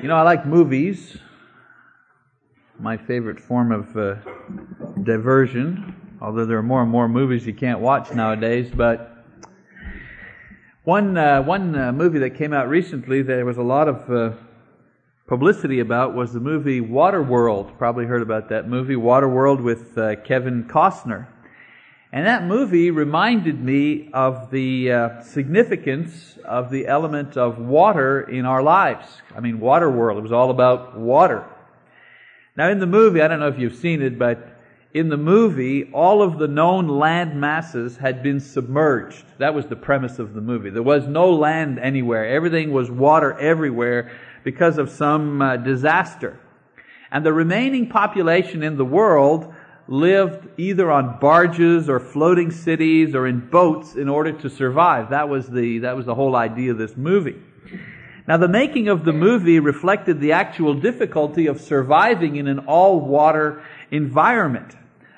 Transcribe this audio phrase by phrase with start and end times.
[0.00, 1.16] You know, I like movies.
[2.78, 4.16] My favorite form of uh,
[5.02, 8.70] diversion, although there are more and more movies you can't watch nowadays.
[8.74, 9.24] But
[10.84, 14.36] one uh, one uh, movie that came out recently, there was a lot of uh,
[15.26, 17.78] publicity about, was the movie Waterworld.
[17.78, 21.26] Probably heard about that movie, Waterworld, with uh, Kevin Costner.
[22.12, 28.44] And that movie reminded me of the uh, significance of the element of water in
[28.44, 29.06] our lives.
[29.36, 31.44] I mean, Waterworld, it was all about water.
[32.56, 34.60] Now, in the movie, I don't know if you've seen it, but
[34.92, 39.24] in the movie, all of the known land masses had been submerged.
[39.38, 40.70] That was the premise of the movie.
[40.70, 42.26] There was no land anywhere.
[42.26, 44.10] Everything was water everywhere
[44.42, 46.40] because of some uh, disaster.
[47.12, 49.54] And the remaining population in the world
[49.90, 55.10] lived either on barges or floating cities or in boats in order to survive.
[55.10, 57.42] That was the, that was the whole idea of this movie.
[58.28, 63.00] Now the making of the movie reflected the actual difficulty of surviving in an all
[63.00, 64.76] water environment.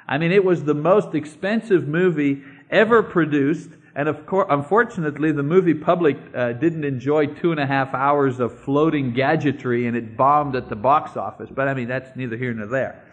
[0.08, 3.68] I mean, it was the most expensive movie ever produced.
[3.94, 8.40] And of course, unfortunately, the movie public uh, didn't enjoy two and a half hours
[8.40, 11.50] of floating gadgetry and it bombed at the box office.
[11.54, 13.04] But I mean, that's neither here nor there.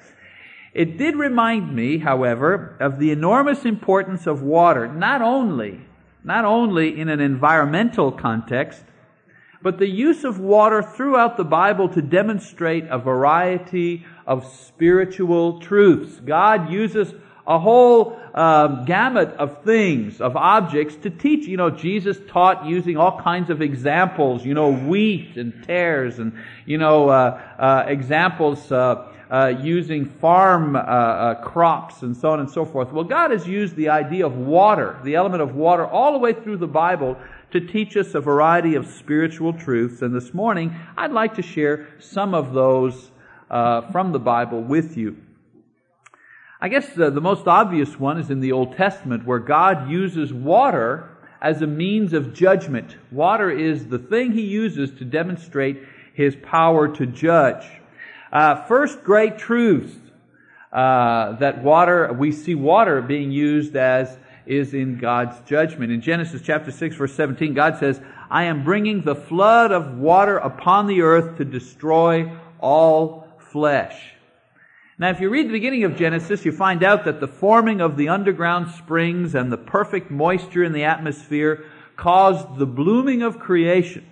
[0.73, 5.81] It did remind me, however, of the enormous importance of water, not only,
[6.23, 8.83] not only in an environmental context,
[9.61, 16.19] but the use of water throughout the Bible to demonstrate a variety of spiritual truths.
[16.23, 17.13] God uses
[17.45, 21.47] a whole um, gamut of things, of objects to teach.
[21.47, 26.37] You know, Jesus taught using all kinds of examples, you know, wheat and tares and,
[26.65, 28.71] you know, uh, uh, examples
[29.29, 32.91] uh, using farm uh, uh, crops and so on and so forth.
[32.91, 36.33] Well, God has used the idea of water, the element of water, all the way
[36.33, 37.15] through the Bible
[37.51, 40.01] to teach us a variety of spiritual truths.
[40.01, 43.11] And this morning, I'd like to share some of those
[43.49, 45.17] uh, from the Bible with you.
[46.61, 50.33] I guess the, the most obvious one is in the Old Testament, where God uses
[50.33, 52.97] water as a means of judgment.
[53.11, 57.78] Water is the thing He uses to demonstrate His power to judge.
[58.31, 59.99] Uh, first great truth
[60.71, 65.91] uh, that water, we see water being used as is in God's judgment.
[65.91, 70.37] In Genesis chapter 6 verse 17, God says, I am bringing the flood of water
[70.37, 74.13] upon the earth to destroy all flesh.
[74.99, 77.95] Now, if you read the beginning of Genesis, you find out that the forming of
[77.95, 81.63] the underground springs and the perfect moisture in the atmosphere
[81.95, 84.05] caused the blooming of creation.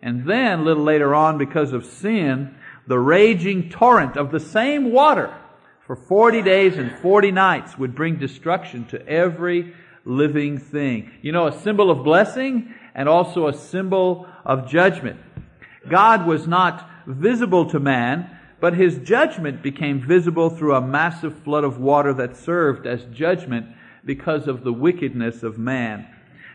[0.00, 2.54] And then, a little later on, because of sin,
[2.86, 5.34] the raging torrent of the same water
[5.86, 11.10] for 40 days and 40 nights would bring destruction to every living thing.
[11.22, 15.20] You know, a symbol of blessing and also a symbol of judgment.
[15.88, 21.64] God was not visible to man, but his judgment became visible through a massive flood
[21.64, 23.66] of water that served as judgment
[24.04, 26.06] because of the wickedness of man.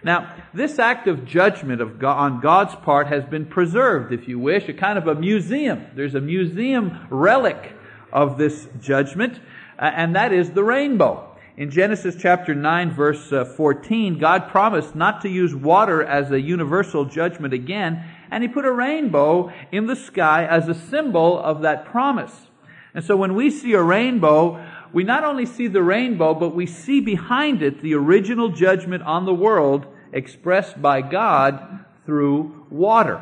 [0.07, 4.39] Now, this act of judgment of God, on God's part has been preserved, if you
[4.39, 5.85] wish, a kind of a museum.
[5.95, 7.73] There's a museum relic
[8.13, 9.41] of this judgment,
[9.77, 11.35] and that is the rainbow.
[11.57, 16.39] In Genesis chapter 9 verse uh, 14, God promised not to use water as a
[16.39, 18.01] universal judgment again,
[18.31, 22.47] and He put a rainbow in the sky as a symbol of that promise.
[22.93, 26.65] And so when we see a rainbow, we not only see the rainbow, but we
[26.65, 33.21] see behind it the original judgment on the world expressed by God through water.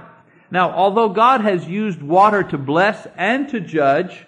[0.52, 4.26] Now, although God has used water to bless and to judge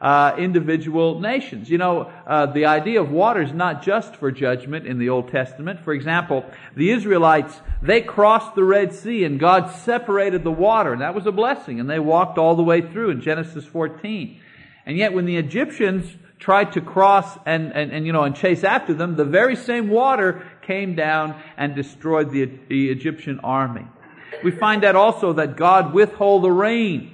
[0.00, 4.86] uh, individual nations, you know, uh, the idea of water is not just for judgment
[4.86, 5.80] in the Old Testament.
[5.80, 6.44] For example,
[6.76, 11.26] the Israelites they crossed the Red Sea and God separated the water, and that was
[11.26, 14.40] a blessing, and they walked all the way through in Genesis 14.
[14.86, 16.06] And yet, when the Egyptians
[16.38, 19.88] tried to cross and, and, and, you know, and chase after them, the very same
[19.88, 23.86] water came down and destroyed the, the Egyptian army.
[24.42, 27.12] We find out also that God withhold the rain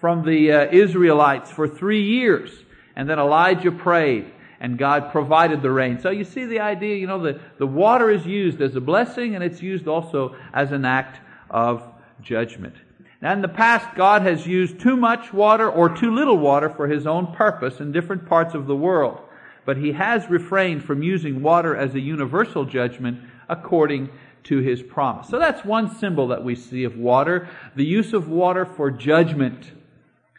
[0.00, 2.50] from the uh, Israelites for three years.
[2.96, 6.00] And then Elijah prayed and God provided the rain.
[6.00, 9.34] So you see the idea, you know, the, the water is used as a blessing
[9.34, 11.20] and it's used also as an act
[11.50, 11.82] of
[12.20, 12.74] judgment.
[13.20, 16.88] Now, in the past, God has used too much water or too little water for
[16.88, 19.20] His own purpose in different parts of the world.
[19.64, 24.10] But He has refrained from using water as a universal judgment according
[24.44, 25.28] to His promise.
[25.28, 29.70] So that's one symbol that we see of water, the use of water for judgment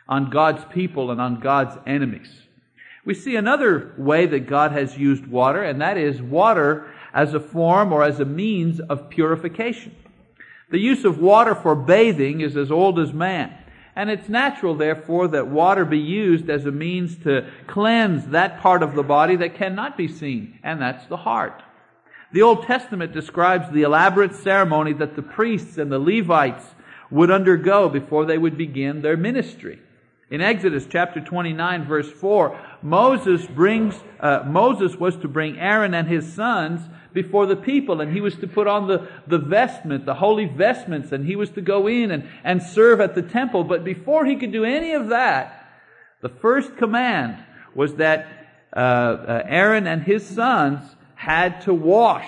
[0.08, 2.30] on God's people and on God's enemies.
[3.06, 7.40] We see another way that God has used water, and that is water as a
[7.40, 9.96] form or as a means of purification.
[10.72, 13.56] The use of water for bathing is as old as man.
[13.96, 18.82] And it's natural, therefore, that water be used as a means to cleanse that part
[18.82, 21.62] of the body that cannot be seen, and that's the heart.
[22.32, 26.66] The Old Testament describes the elaborate ceremony that the priests and the Levites
[27.12, 29.80] would undergo before they would begin their ministry.
[30.34, 36.08] In Exodus chapter 29 verse 4, Moses brings, uh, Moses was to bring Aaron and
[36.08, 36.82] his sons
[37.14, 41.12] before the people and he was to put on the, the vestment, the holy vestments,
[41.12, 43.64] and he was to go in and, and serve at the temple.
[43.64, 45.70] But before he could do any of that,
[46.22, 47.38] the first command
[47.76, 48.26] was that
[48.76, 52.28] uh, uh, Aaron and his sons had to wash.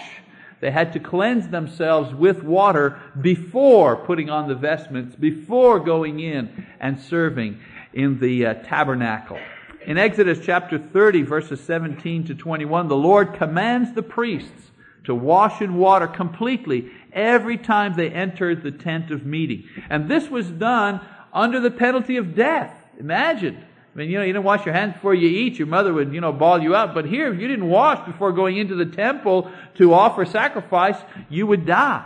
[0.62, 6.68] They had to cleanse themselves with water before putting on the vestments, before going in
[6.80, 7.60] and serving
[7.95, 9.39] in the uh, tabernacle.
[9.88, 14.71] In Exodus chapter 30, verses 17 to 21, the Lord commands the priests
[15.06, 19.68] to wash in water completely every time they entered the tent of meeting.
[19.89, 21.01] And this was done
[21.33, 22.74] under the penalty of death.
[23.00, 23.63] Imagine
[23.95, 25.57] I mean, you know, you didn't wash your hands before you eat.
[25.57, 26.94] Your mother would, you know, bawl you out.
[26.94, 30.97] But here, if you didn't wash before going into the temple to offer sacrifice,
[31.30, 32.06] you would die.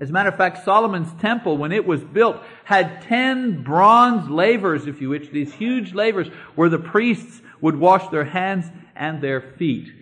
[0.00, 4.86] As a matter of fact, Solomon's temple, when it was built, had ten bronze lavers,
[4.86, 9.40] if you wish, these huge lavers where the priests would wash their hands and their
[9.40, 9.92] feet.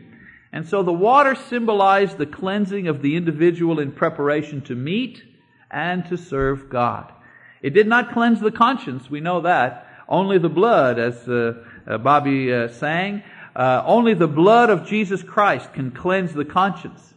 [0.52, 5.22] And so the water symbolized the cleansing of the individual in preparation to meet
[5.70, 7.12] and to serve God.
[7.62, 11.54] It did not cleanse the conscience, we know that, only the blood, as uh,
[11.86, 13.22] uh, Bobby uh, sang,
[13.56, 17.14] uh, only the blood of Jesus Christ can cleanse the conscience.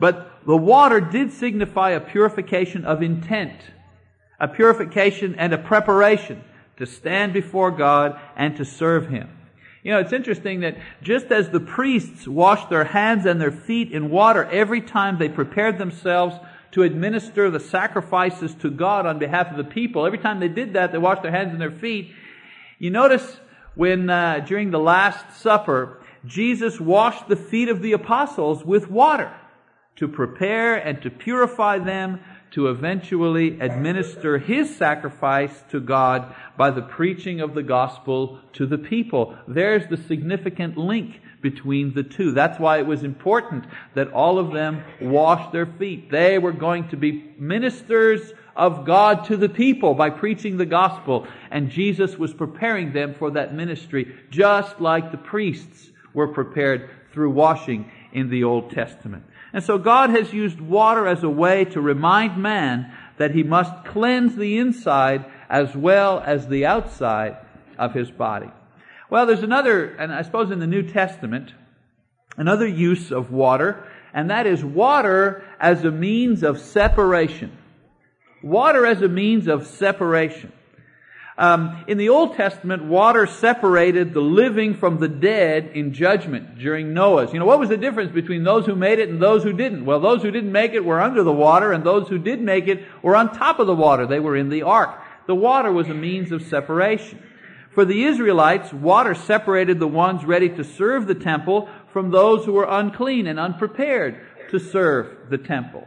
[0.00, 3.60] But the water did signify a purification of intent,
[4.40, 6.42] a purification and a preparation
[6.78, 9.28] to stand before God and to serve Him.
[9.82, 13.92] You know, it's interesting that just as the priests washed their hands and their feet
[13.92, 16.34] in water every time they prepared themselves
[16.72, 20.06] to administer the sacrifices to God on behalf of the people.
[20.06, 22.12] Every time they did that, they washed their hands and their feet.
[22.78, 23.40] You notice
[23.74, 29.32] when, uh, during the Last Supper, Jesus washed the feet of the apostles with water
[30.00, 32.18] to prepare and to purify them
[32.50, 38.78] to eventually administer his sacrifice to God by the preaching of the gospel to the
[38.78, 39.36] people.
[39.46, 42.32] There's the significant link between the two.
[42.32, 46.10] That's why it was important that all of them wash their feet.
[46.10, 51.26] They were going to be ministers of God to the people by preaching the gospel,
[51.50, 57.30] and Jesus was preparing them for that ministry, just like the priests were prepared through
[57.30, 59.24] washing in the Old Testament.
[59.52, 63.84] And so God has used water as a way to remind man that he must
[63.84, 67.36] cleanse the inside as well as the outside
[67.78, 68.50] of his body.
[69.10, 71.52] Well, there's another, and I suppose in the New Testament,
[72.36, 77.56] another use of water, and that is water as a means of separation.
[78.42, 80.52] Water as a means of separation.
[81.38, 86.92] Um, in the Old Testament, water separated the living from the dead in judgment during
[86.92, 87.32] Noah's.
[87.32, 89.84] You know, what was the difference between those who made it and those who didn't?
[89.84, 92.68] Well, those who didn't make it were under the water, and those who did make
[92.68, 94.06] it were on top of the water.
[94.06, 95.00] They were in the ark.
[95.26, 97.22] The water was a means of separation.
[97.70, 102.52] For the Israelites, water separated the ones ready to serve the temple from those who
[102.52, 105.86] were unclean and unprepared to serve the temple.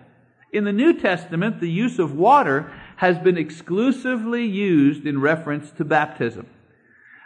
[0.54, 2.72] In the New Testament, the use of water
[3.03, 6.47] has been exclusively used in reference to baptism.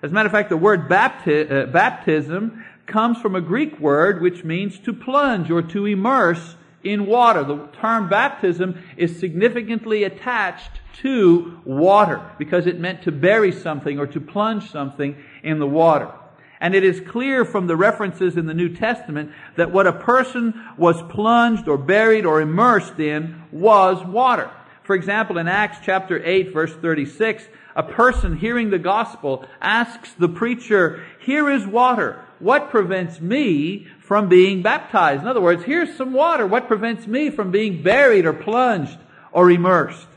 [0.02, 4.20] As a matter of fact, the word bapti- uh, baptism comes from a Greek word
[4.20, 7.44] which means to plunge or to immerse in water.
[7.44, 10.72] The term baptism is significantly attached
[11.04, 16.12] to water because it meant to bury something or to plunge something in the water.
[16.60, 20.60] And it is clear from the references in the New Testament that what a person
[20.76, 24.50] was plunged or buried or immersed in was water.
[24.88, 27.44] For example, in Acts chapter 8 verse 36,
[27.76, 32.24] a person hearing the gospel asks the preacher, here is water.
[32.40, 35.24] What prevents me from being baptized?
[35.24, 36.48] In other words, here's some water.
[36.48, 38.98] What prevents me from being buried or plunged
[39.34, 40.08] or immersed?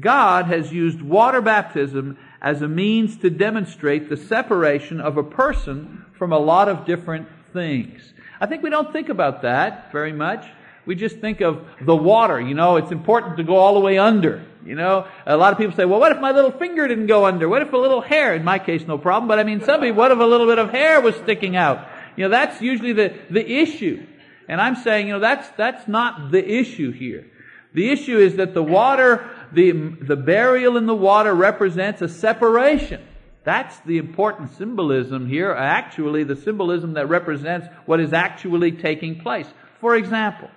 [0.00, 6.06] God has used water baptism as a means to demonstrate the separation of a person
[6.16, 8.14] from a lot of different things.
[8.40, 10.46] I think we don't think about that very much.
[10.88, 12.40] We just think of the water.
[12.40, 14.42] You know, it's important to go all the way under.
[14.64, 17.26] You know, a lot of people say, well, what if my little finger didn't go
[17.26, 17.46] under?
[17.46, 18.34] What if a little hair?
[18.34, 19.28] In my case, no problem.
[19.28, 21.86] But I mean, some people, what if a little bit of hair was sticking out?
[22.16, 24.02] You know, that's usually the, the issue.
[24.48, 27.26] And I'm saying, you know, that's, that's not the issue here.
[27.74, 33.06] The issue is that the water, the, the burial in the water represents a separation.
[33.44, 39.48] That's the important symbolism here, actually the symbolism that represents what is actually taking place.
[39.80, 40.48] For example,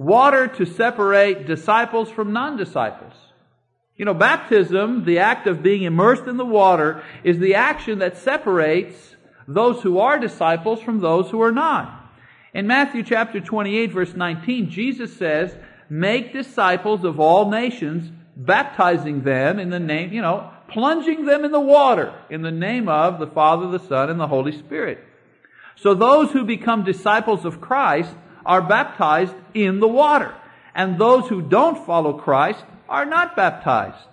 [0.00, 3.12] water to separate disciples from non-disciples.
[3.96, 8.16] You know, baptism, the act of being immersed in the water, is the action that
[8.16, 9.14] separates
[9.46, 12.10] those who are disciples from those who are not.
[12.54, 15.54] In Matthew chapter 28 verse 19, Jesus says,
[15.90, 21.52] make disciples of all nations, baptizing them in the name, you know, plunging them in
[21.52, 25.04] the water in the name of the Father, the Son, and the Holy Spirit.
[25.76, 30.34] So those who become disciples of Christ are baptized in the water.
[30.74, 34.06] And those who don't follow Christ are not baptized.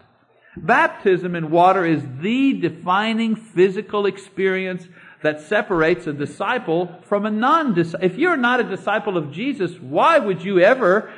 [0.55, 4.87] Baptism in water is the defining physical experience
[5.21, 8.05] that separates a disciple from a non-disciple.
[8.05, 11.11] If you're not a disciple of Jesus, why would you ever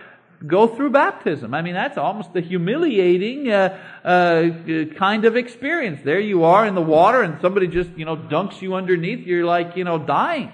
[0.45, 1.53] go through baptism?
[1.53, 6.01] I mean, that's almost a humiliating uh, uh, kind of experience.
[6.03, 9.25] There you are in the water, and somebody just you know dunks you underneath.
[9.27, 10.51] You're like you know dying.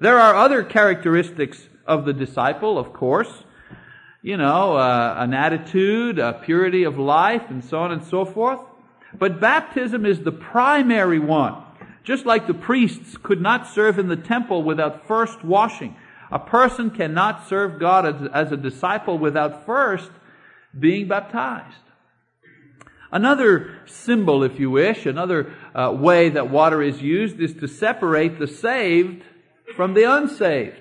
[0.00, 3.44] There are other characteristics of the disciple, of course
[4.22, 8.60] you know, uh, an attitude, a purity of life, and so on and so forth.
[9.14, 11.62] But baptism is the primary one.
[12.04, 15.96] Just like the priests could not serve in the temple without first washing.
[16.30, 20.10] A person cannot serve God as, as a disciple without first
[20.78, 21.76] being baptized.
[23.12, 28.38] Another symbol, if you wish, another uh, way that water is used is to separate
[28.38, 29.24] the saved
[29.76, 30.80] from the unsaved.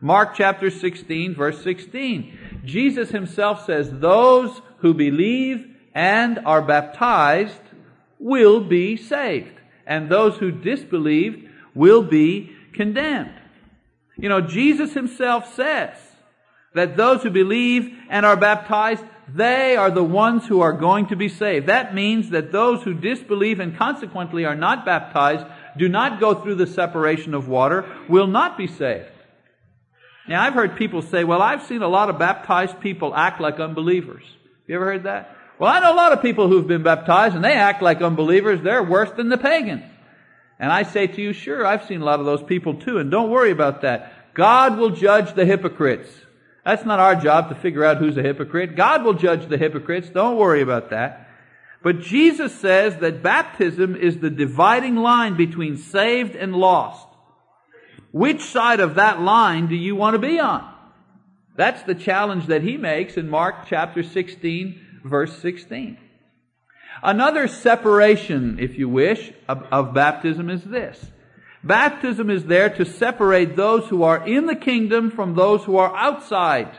[0.00, 2.62] Mark chapter 16, verse 16.
[2.64, 7.60] Jesus himself says, Those who believe and are baptized
[8.18, 13.34] will be saved, and those who disbelieve will be condemned.
[14.16, 15.96] You know, Jesus himself says
[16.74, 21.16] that those who believe and are baptized, they are the ones who are going to
[21.16, 21.66] be saved.
[21.66, 26.56] That means that those who disbelieve and consequently are not baptized, do not go through
[26.56, 29.06] the separation of water, will not be saved.
[30.28, 33.58] Now, I've heard people say, well, I've seen a lot of baptized people act like
[33.58, 34.22] unbelievers.
[34.66, 35.36] You ever heard that?
[35.58, 38.60] Well, I know a lot of people who've been baptized and they act like unbelievers.
[38.62, 39.84] They're worse than the pagans.
[40.58, 43.10] And I say to you, sure, I've seen a lot of those people too, and
[43.10, 44.34] don't worry about that.
[44.34, 46.08] God will judge the hypocrites.
[46.64, 48.76] That's not our job to figure out who's a hypocrite.
[48.76, 50.08] God will judge the hypocrites.
[50.08, 51.28] Don't worry about that.
[51.82, 57.08] But Jesus says that baptism is the dividing line between saved and lost.
[58.12, 60.68] Which side of that line do you want to be on?
[61.56, 65.98] That's the challenge that he makes in Mark chapter 16, verse 16.
[67.02, 71.04] Another separation, if you wish, of, of, baptism is this.
[71.64, 75.94] Baptism is there to separate those who are in the kingdom from those who are
[75.96, 76.70] outside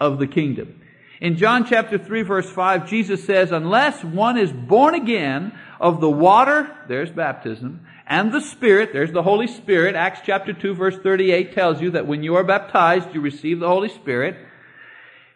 [0.00, 0.79] of the kingdom.
[1.20, 6.08] In John chapter 3 verse 5, Jesus says, unless one is born again of the
[6.08, 9.94] water, there's baptism, and the Spirit, there's the Holy Spirit.
[9.94, 13.68] Acts chapter 2 verse 38 tells you that when you are baptized, you receive the
[13.68, 14.34] Holy Spirit.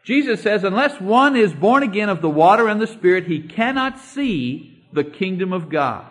[0.03, 3.99] Jesus says, unless one is born again of the water and the Spirit, he cannot
[3.99, 6.07] see the kingdom of God.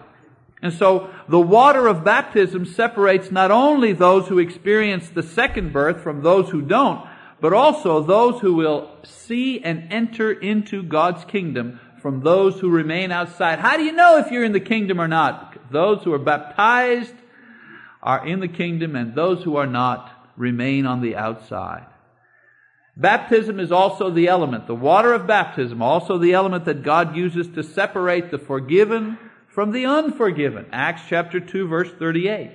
[0.62, 6.02] And so the water of baptism separates not only those who experience the second birth
[6.02, 7.08] from those who don't,
[7.44, 13.12] but also those who will see and enter into God's kingdom from those who remain
[13.12, 13.60] outside.
[13.60, 15.70] How do you know if you're in the kingdom or not?
[15.70, 17.14] Those who are baptized
[18.02, 21.86] are in the kingdom, and those who are not remain on the outside.
[22.96, 27.50] Baptism is also the element, the water of baptism, also the element that God uses
[27.56, 29.20] to separate the forgiven
[29.54, 30.68] from the unforgiven.
[30.72, 32.52] Acts chapter 2 verse 38.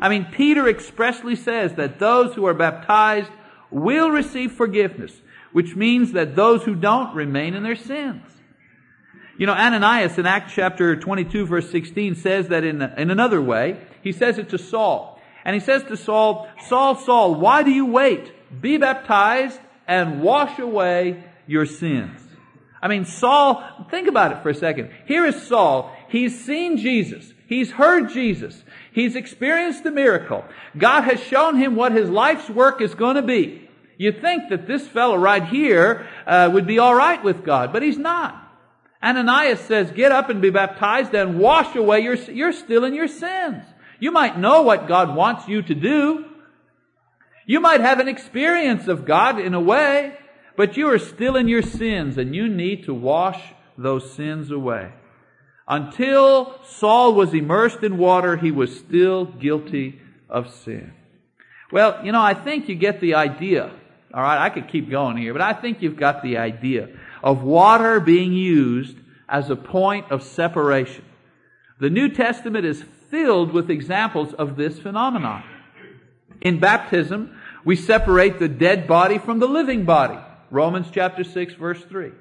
[0.00, 3.30] I mean, Peter expressly says that those who are baptized
[3.74, 5.20] will receive forgiveness,
[5.52, 8.22] which means that those who don't remain in their sins.
[9.36, 13.80] You know, Ananias in Acts chapter 22 verse 16 says that in, in another way.
[14.02, 15.20] He says it to Saul.
[15.44, 18.32] And he says to Saul, Saul, Saul, why do you wait?
[18.60, 22.20] Be baptized and wash away your sins.
[22.80, 24.90] I mean, Saul, think about it for a second.
[25.06, 25.94] Here is Saul.
[26.08, 27.32] He's seen Jesus.
[27.46, 28.62] He's heard Jesus.
[28.92, 30.44] He's experienced the miracle.
[30.78, 33.63] God has shown him what his life's work is going to be.
[33.96, 37.82] You'd think that this fellow right here uh, would be all right with God, but
[37.82, 38.40] he's not.
[39.02, 43.08] Ananias says, get up and be baptized and wash away your, you're still in your
[43.08, 43.62] sins.
[44.00, 46.24] You might know what God wants you to do.
[47.46, 50.16] You might have an experience of God in a way,
[50.56, 53.40] but you are still in your sins and you need to wash
[53.76, 54.92] those sins away.
[55.68, 60.92] Until Saul was immersed in water, he was still guilty of sin.
[61.72, 63.72] Well, you know, I think you get the idea.
[64.14, 66.88] All right, I could keep going here, but I think you've got the idea
[67.20, 68.96] of water being used
[69.28, 71.04] as a point of separation.
[71.80, 75.42] The New Testament is filled with examples of this phenomenon.
[76.40, 80.18] In baptism, we separate the dead body from the living body.
[80.50, 82.12] Romans chapter 6 verse 3.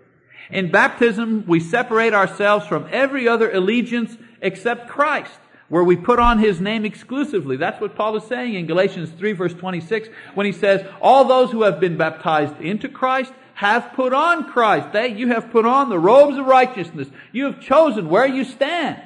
[0.50, 5.40] In baptism, we separate ourselves from every other allegiance except Christ,
[5.70, 7.58] where we put on His name exclusively.
[7.58, 11.52] That's what Paul is saying in Galatians 3 verse 26 when he says, all those
[11.52, 14.94] who have been baptized into Christ have put on Christ.
[14.94, 17.08] They, you have put on the robes of righteousness.
[17.32, 19.02] You have chosen where you stand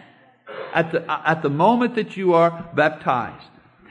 [0.74, 3.50] at the, at the moment that you are baptized.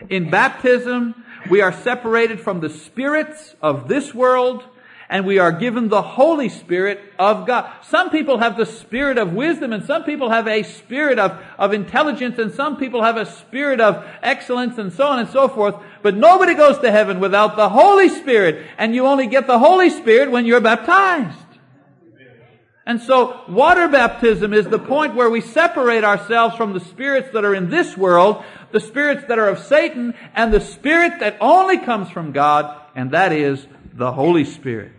[0.08, 1.14] In baptism,
[1.50, 4.64] we are separated from the spirits of this world
[5.08, 7.70] and we are given the Holy Spirit of God.
[7.84, 11.72] Some people have the spirit of wisdom and some people have a spirit of, of
[11.72, 15.76] intelligence and some people have a spirit of excellence and so on and so forth.
[16.02, 19.90] But nobody goes to heaven without the Holy Spirit and you only get the Holy
[19.90, 21.38] Spirit when you're baptized.
[22.88, 27.44] And so water baptism is the point where we separate ourselves from the spirits that
[27.44, 31.78] are in this world, the spirits that are of Satan, and the spirit that only
[31.78, 34.92] comes from God, and that is the Holy Spirit.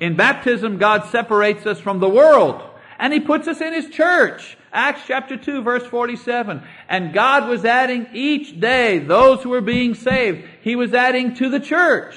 [0.00, 2.62] In baptism, God separates us from the world
[2.98, 4.56] and He puts us in His church.
[4.72, 6.62] Acts chapter 2 verse 47.
[6.88, 10.44] And God was adding each day those who were being saved.
[10.62, 12.16] He was adding to the church.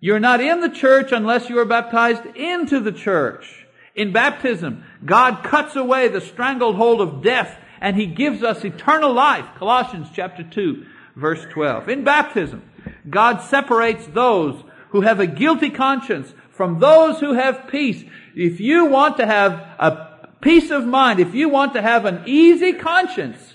[0.00, 3.66] You're not in the church unless you are baptized into the church.
[3.94, 9.12] In baptism, God cuts away the strangled hold of death and He gives us eternal
[9.12, 9.46] life.
[9.56, 11.88] Colossians chapter 2 verse 12.
[11.88, 12.62] In baptism,
[13.08, 18.04] God separates those who have a guilty conscience from those who have peace.
[18.34, 22.22] If you want to have a peace of mind, if you want to have an
[22.26, 23.54] easy conscience,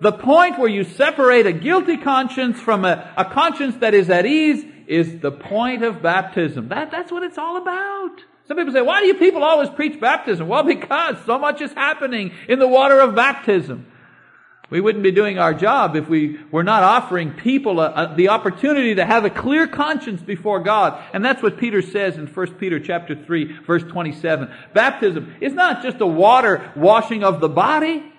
[0.00, 4.26] the point where you separate a guilty conscience from a, a conscience that is at
[4.26, 6.68] ease is the point of baptism.
[6.68, 8.22] That, that's what it's all about.
[8.46, 10.48] Some people say, why do you people always preach baptism?
[10.48, 13.86] Well, because so much is happening in the water of baptism.
[14.70, 18.28] We wouldn't be doing our job if we were not offering people a, a, the
[18.28, 21.02] opportunity to have a clear conscience before God.
[21.14, 24.52] And that's what Peter says in 1 Peter chapter 3 verse 27.
[24.74, 28.12] Baptism is not just a water washing of the body,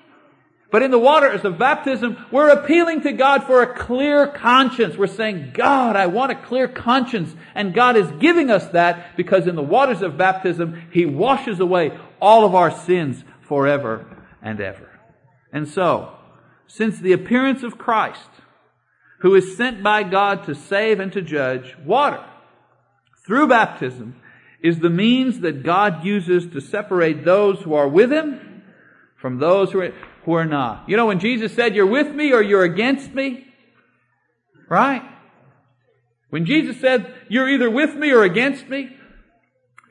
[0.71, 4.97] but in the waters of baptism, we're appealing to God for a clear conscience.
[4.97, 7.35] We're saying, God, I want a clear conscience.
[7.55, 11.97] And God is giving us that because in the waters of baptism, He washes away
[12.21, 14.05] all of our sins forever
[14.43, 14.89] and ever.
[15.51, 16.18] And so,
[16.69, 18.29] since the appearance of Christ,
[19.21, 22.23] who is sent by God to save and to judge, water,
[23.25, 24.15] through baptism,
[24.61, 28.61] is the means that God uses to separate those who are with Him
[29.17, 29.81] from those who
[30.33, 30.87] are, not.
[30.87, 33.47] You know, when Jesus said, You're with me or you're against me,
[34.69, 35.01] right?
[36.29, 38.95] When Jesus said, You're either with me or against me,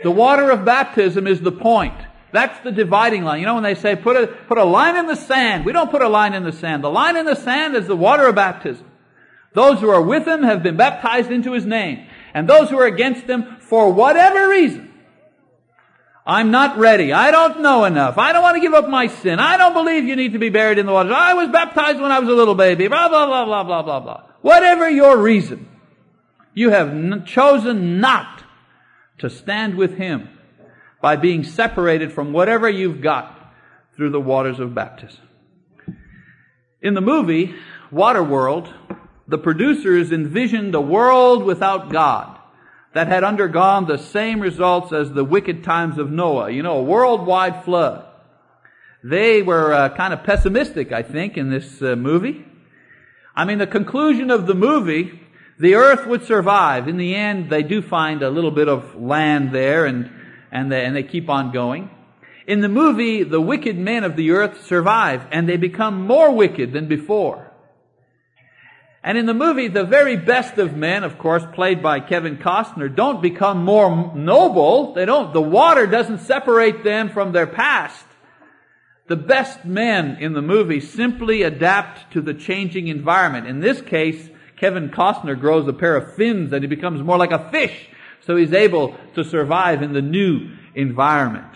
[0.03, 1.99] the water of baptism is the point.
[2.33, 3.41] That's the dividing line.
[3.41, 5.64] You know when they say put a, put a line in the sand.
[5.64, 6.85] We don't put a line in the sand.
[6.85, 8.85] The line in the sand is the water of baptism.
[9.55, 12.07] Those who are with him have been baptized into his name.
[12.35, 14.93] And those who are against him, for whatever reason,
[16.27, 17.12] I'm not ready.
[17.14, 18.19] I don't know enough.
[18.19, 19.38] I don't want to give up my sin.
[19.38, 21.12] I don't believe you need to be buried in the waters.
[21.17, 22.87] I was baptized when I was a little baby.
[22.87, 24.23] Blah, blah, blah, blah, blah, blah, blah.
[24.43, 25.67] Whatever your reason,
[26.53, 28.45] you have n- chosen not
[29.19, 30.29] to stand with him
[31.01, 33.55] by being separated from whatever you've got
[33.95, 35.29] through the waters of baptism.
[36.81, 37.55] In the movie,
[37.93, 38.73] Waterworld,
[39.27, 42.39] the producers envisioned a world without God
[42.95, 46.51] that had undergone the same results as the wicked times of Noah.
[46.51, 48.07] You know, a worldwide flood.
[49.05, 52.45] They were uh, kind of pessimistic, I think, in this uh, movie.
[53.35, 55.21] I mean, the conclusion of the movie,
[55.59, 56.89] the earth would survive.
[56.89, 60.11] In the end, they do find a little bit of land there and
[60.51, 61.91] and they, and they keep on going.
[62.47, 66.73] In the movie, the wicked men of the earth survive and they become more wicked
[66.73, 67.53] than before.
[69.03, 72.95] And in the movie, the very best of men, of course, played by Kevin Costner,
[72.95, 74.95] don't become more noble.
[74.95, 78.05] They don't, the water doesn't separate them from their past.
[79.07, 83.47] The best men in the movie simply adapt to the changing environment.
[83.47, 87.31] In this case, Kevin Costner grows a pair of fins and he becomes more like
[87.31, 87.89] a fish
[88.21, 91.53] so he's able to survive in the new environment.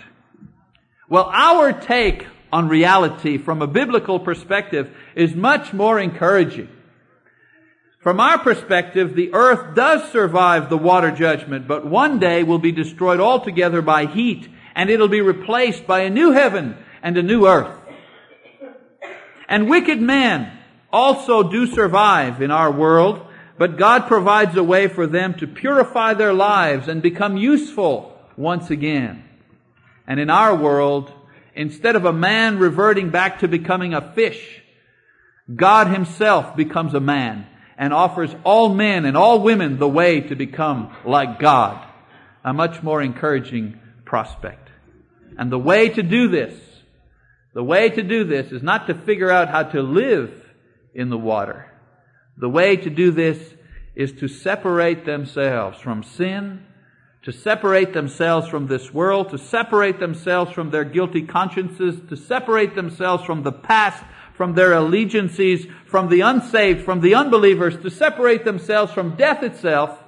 [1.08, 6.68] Well, our take on reality from a biblical perspective is much more encouraging.
[8.00, 12.72] From our perspective, the earth does survive the water judgment, but one day will be
[12.72, 17.46] destroyed altogether by heat, and it'll be replaced by a new heaven and a new
[17.46, 17.78] earth.
[19.48, 20.50] And wicked men
[20.92, 23.24] also do survive in our world,
[23.62, 28.70] but God provides a way for them to purify their lives and become useful once
[28.70, 29.22] again.
[30.04, 31.12] And in our world,
[31.54, 34.60] instead of a man reverting back to becoming a fish,
[35.54, 37.46] God himself becomes a man
[37.78, 41.86] and offers all men and all women the way to become like God.
[42.42, 44.70] A much more encouraging prospect.
[45.38, 46.58] And the way to do this,
[47.54, 50.52] the way to do this is not to figure out how to live
[50.96, 51.71] in the water.
[52.36, 53.54] The way to do this
[53.94, 56.64] is to separate themselves from sin,
[57.22, 62.74] to separate themselves from this world, to separate themselves from their guilty consciences, to separate
[62.74, 64.02] themselves from the past,
[64.34, 70.02] from their allegiances, from the unsaved, from the unbelievers, to separate themselves from death itself.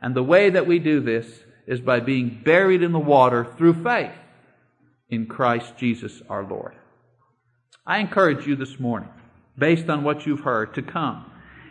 [0.00, 1.26] And the way that we do this
[1.66, 4.10] is by being buried in the water through faith
[5.08, 6.74] in Christ Jesus our Lord.
[7.86, 9.10] I encourage you this morning,
[9.56, 11.26] based on what you've heard, to come.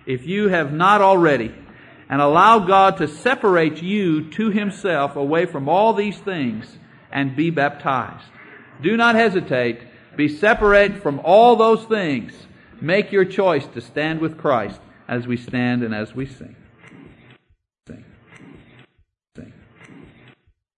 [0.06, 1.54] If you have not already,
[2.12, 6.78] and allow God to separate you to Himself away from all these things
[7.10, 8.26] and be baptized.
[8.82, 9.80] Do not hesitate.
[10.18, 12.34] Be separate from all those things.
[12.82, 16.58] Make your choice to stand with Christ as we stand and as we sing.